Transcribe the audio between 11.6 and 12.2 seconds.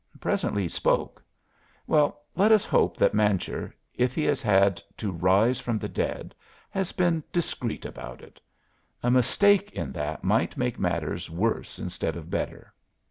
instead